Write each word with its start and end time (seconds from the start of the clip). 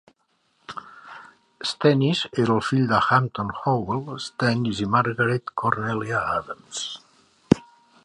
Stennis 1.71 2.21
era 2.45 2.55
el 2.57 2.63
fill 2.69 2.89
de 2.93 3.03
Hampton 3.09 3.53
Howell 3.59 4.11
Stennis 4.31 4.83
i 4.87 4.91
Margaret 4.97 5.57
Cornelia 5.65 6.27
Adams. 6.41 6.87